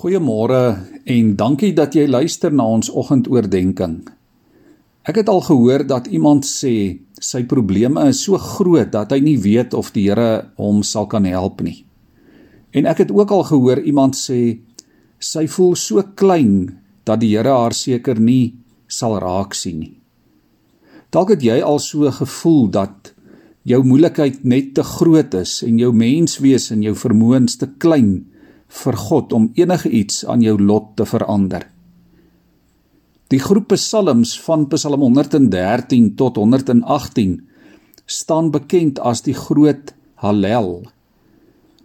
[0.00, 0.80] Goeiemôre
[1.12, 4.08] en dankie dat jy luister na ons oggendoordenkings.
[5.04, 6.72] Ek het al gehoor dat iemand sê
[7.20, 11.28] sy probleme is so groot dat hy nie weet of die Here hom sal kan
[11.28, 11.84] help nie.
[12.72, 14.62] En ek het ook al gehoor iemand sê
[15.20, 18.56] sy voel so klein dat die Here haar seker nie
[18.88, 19.96] sal raak sien nie.
[21.12, 23.12] Dalk het jy al so gevoel dat
[23.68, 28.29] jou moeilikheid net te groot is en jou menswees en jou vermoëns te klein is
[28.70, 31.66] vir God om enige iets aan jou lot te verander.
[33.30, 37.36] Die groep psalms van Psalm 113 tot 118
[38.10, 40.80] staan bekend as die groot Hallel.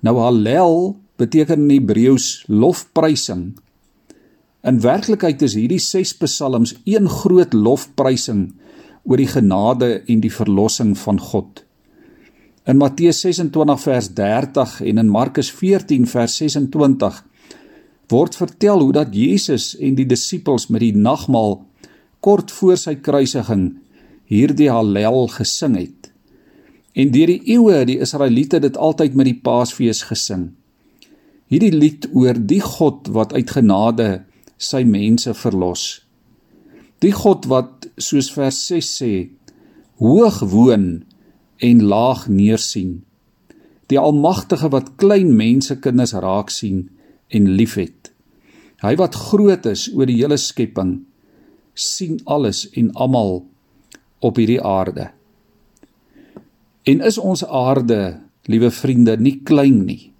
[0.02, 3.54] Nou Hallel beteken in Hebreëus lofprysing.
[4.66, 8.48] In werklikheid is hierdie 6 psalms een groot lofprysing
[9.06, 11.65] oor die genade en die verlossing van God.
[12.66, 17.20] In Matteus 26 vers 30 en in Markus 14 vers 26
[18.10, 21.60] word vertel hoe dat Jesus en die disippels met die nagmaal
[22.26, 23.68] kort voor sy kruisiging
[24.26, 26.10] hierdie Hallel gesing het.
[26.98, 30.50] En deur die eeue het die Israeliete dit altyd met die Paasfees gesing.
[31.54, 34.24] Hierdie lied oor die God wat uit genade
[34.58, 36.00] sy mense verlos.
[37.06, 39.16] Die God wat soos vers 6 sê
[40.02, 41.04] hoog woon
[41.58, 43.04] en laag neersien.
[43.88, 46.90] Die Almagtige wat klein mense kinders raak sien
[47.28, 48.12] en liefhet.
[48.82, 51.00] Hy wat groot is oor die hele skepping
[51.76, 53.44] sien alles en almal
[54.24, 55.10] op hierdie aarde.
[56.88, 60.12] En is ons aarde, liewe vriende, nie klein nie.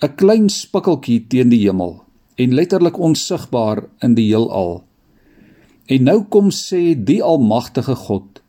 [0.00, 2.02] 'n Klein spikkeltjie teen die hemel
[2.36, 4.84] en letterlik onsigbaar in die heelal.
[5.86, 8.42] En nou kom sê die almagtige God: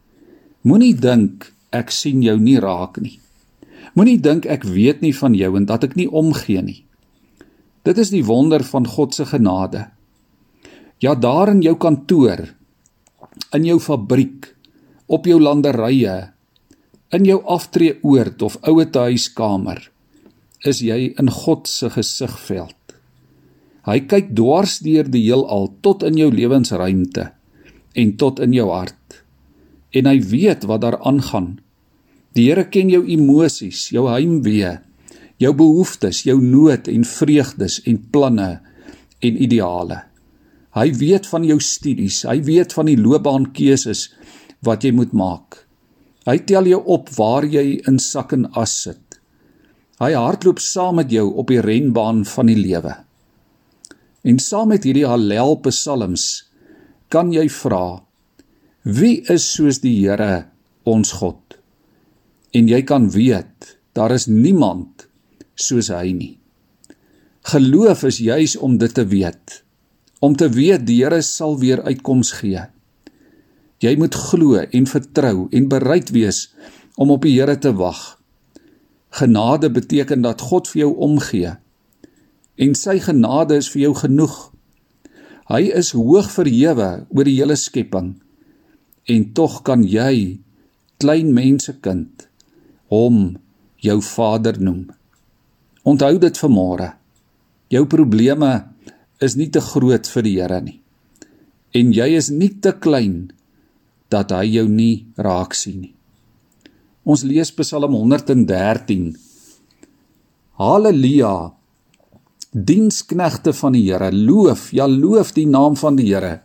[0.61, 3.17] Moenie dink ek sien jou nie raak nie.
[3.97, 6.81] Moenie dink ek weet nie van jou en dat ek nie omgee nie.
[7.87, 9.87] Dit is die wonder van God se genade.
[10.99, 12.47] Ja, daar in jou kantoor,
[13.53, 14.49] in jou fabriek,
[15.07, 16.17] op jou landerye,
[17.15, 19.79] in jou aftreeoord of ouete huiskamer,
[20.67, 22.75] is jy in God se gesigveld.
[23.87, 27.29] Hy kyk dwars deur die heelal tot in jou lewensruimte
[27.95, 29.06] en tot in jou hart
[29.97, 31.55] en hy weet wat daar aangaan.
[32.37, 34.75] Die Here ken jou emosies, jou heimwee,
[35.41, 38.49] jou behoeftes, jou nood en vreugdes en planne
[39.25, 40.03] en ideale.
[40.77, 44.07] Hy weet van jou studies, hy weet van die loopbaankeuses
[44.65, 45.63] wat jy moet maak.
[46.27, 49.17] Hy tel jou op waar jy in sak en as sit.
[49.97, 52.93] Hy hardloop saam met jou op die renbaan van die lewe.
[54.27, 56.27] En saam met hierdie Hallel psalms
[57.09, 58.03] kan jy vra:
[58.87, 60.47] Wie is soos die Here,
[60.87, 61.57] ons God?
[62.55, 65.09] En jy kan weet, daar is niemand
[65.59, 66.37] soos hy nie.
[67.51, 69.57] Geloof is juis om dit te weet.
[70.23, 72.61] Om te weet die Here sal weer uitkoms gee.
[73.83, 76.45] Jy moet glo en vertrou en bereid wees
[76.95, 77.99] om op die Here te wag.
[79.19, 81.57] Genade beteken dat God vir jou omgee.
[82.55, 84.39] En sy genade is vir jou genoeg.
[85.51, 88.15] Hy is hoog verhewe oor die hele skepping
[89.07, 90.39] en tog kan jy
[90.99, 92.27] klein mensekind
[92.91, 93.37] hom
[93.83, 94.87] jou vader noem.
[95.87, 96.91] Onthou dit vanmôre.
[97.71, 98.51] Jou probleme
[99.23, 100.79] is nie te groot vir die Here nie.
[101.75, 103.29] En jy is nie te klein
[104.11, 105.93] dat hy jou nie raak sien nie.
[107.07, 109.13] Ons lees Psalm 113.
[110.59, 111.53] Halleluja.
[112.51, 116.41] Diensknegte van die Here, loof, ja loof die naam van die Here.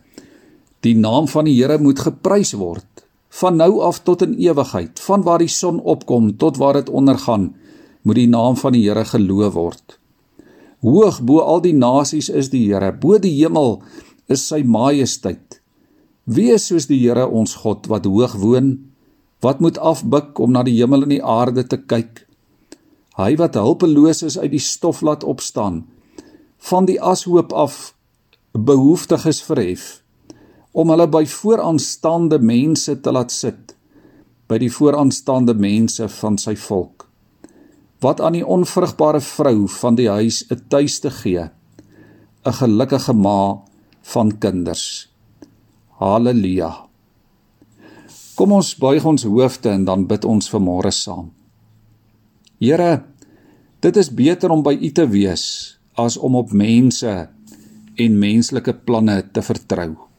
[0.83, 2.87] Die naam van die Here moet geprys word
[3.33, 7.47] van nou af tot in ewigheid, van waar die son opkom tot waar dit ondergaan,
[8.05, 9.95] moet die naam van die Here geloof word.
[10.85, 13.79] Hoog bo al die nasies is die Here, bo die hemel
[14.29, 15.61] is sy majesteit.
[16.29, 18.75] Wie is soos die Here ons God wat hoog woon,
[19.41, 22.27] wat moet afbuk om na die hemel en die aarde te kyk?
[23.17, 25.83] Hy wat hulpeloos is uit die stof laat opstaan,
[26.69, 27.95] van die ashoop af
[28.53, 30.02] behoeftiges verhef
[30.73, 33.75] om hulle by vooraanstaande mense te laat sit
[34.49, 37.07] by die vooraanstaande mense van sy volk
[38.03, 41.49] wat aan die onvrugbare vrou van die huis 'n tuiste gee
[42.45, 43.63] 'n gelukkige ma
[44.01, 45.07] van kinders.
[45.99, 46.71] Haleluja
[48.35, 51.31] kom ons buig ons hoofde en dan bid ons vanmôre saam.
[52.59, 53.03] Here
[53.79, 57.29] dit is beter om by u te wees as om op mense
[57.95, 60.12] en menslike planne te vertrou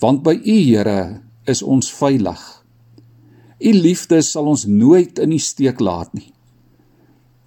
[0.00, 2.40] want by U Here is ons veilig.
[3.58, 6.30] U liefde sal ons nooit in die steek laat nie.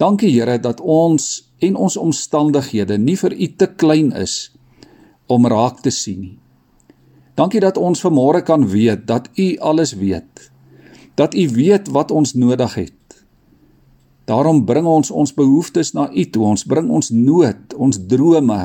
[0.01, 4.51] Dankie Here dat ons en ons omstandighede nie vir U te klein is
[5.31, 6.37] om raak te sien nie.
[7.39, 10.49] Dankie dat ons vanmôre kan weet dat U alles weet.
[11.15, 12.97] Dat U weet wat ons nodig het.
[14.27, 16.43] Daarom bring ons ons behoeftes na U toe.
[16.43, 18.59] Ons bring ons nood, ons drome,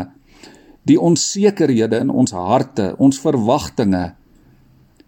[0.86, 4.04] die onsekerhede in ons harte, ons verwagtinge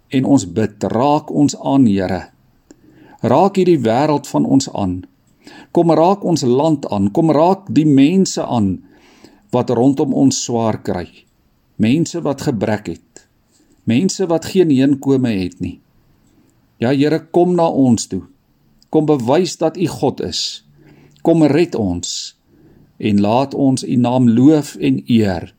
[0.08, 2.28] en ons bid, raak ons aan, Here.
[3.22, 5.02] Raak hierdie wêreld van ons aan.
[5.74, 8.78] Kom raak ons land aan, kom raak die mense aan
[9.54, 11.06] wat rondom ons swaar kry.
[11.78, 13.26] Mense wat gebrek het.
[13.88, 15.78] Mense wat geen heenkome het nie.
[16.78, 18.22] Ja Here, kom na ons toe.
[18.90, 20.64] Kom bewys dat U God is.
[21.22, 22.34] Kom red ons
[22.98, 25.52] en laat ons U naam loof en eer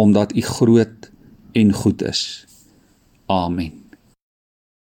[0.00, 1.10] omdat U groot
[1.52, 2.46] en goed is.
[3.26, 3.79] Amen.